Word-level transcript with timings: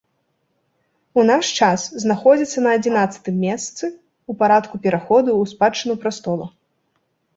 У 1.19 1.25
наш 1.31 1.45
час 1.67 1.81
знаходзіцца 2.05 2.63
на 2.67 2.71
адзінаццатым 2.77 3.35
месцы 3.45 3.85
ў 3.89 4.31
парадку 4.43 4.75
пераходу 4.87 5.29
ў 5.41 5.51
спадчыну 5.53 5.93
прастола. 6.07 6.47